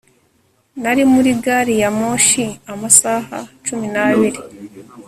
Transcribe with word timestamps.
Nari 0.81 1.03
muri 1.13 1.31
gari 1.43 1.73
ya 1.81 1.89
moshi 1.99 2.45
amasaha 2.71 3.37
cumi 3.65 3.85
nabiri 3.93 4.39